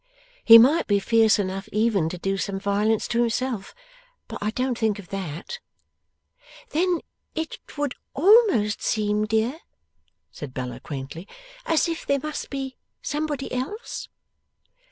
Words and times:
He 0.43 0.57
might 0.57 0.87
be 0.87 0.97
fierce 0.99 1.37
enough 1.37 1.69
even 1.71 2.09
to 2.09 2.17
do 2.17 2.35
some 2.35 2.59
violence 2.59 3.07
to 3.09 3.19
himself, 3.19 3.75
but 4.27 4.39
I 4.41 4.49
don't 4.49 4.75
think 4.75 4.97
of 4.97 5.09
that.' 5.09 5.59
'Then 6.71 7.01
it 7.35 7.59
would 7.77 7.93
almost 8.15 8.81
seem, 8.81 9.27
dear,' 9.27 9.59
said 10.31 10.55
Bella 10.55 10.79
quaintly, 10.79 11.27
'as 11.67 11.87
if 11.87 12.07
there 12.07 12.17
must 12.19 12.49
be 12.49 12.77
somebody 13.03 13.51
else? 13.53 14.09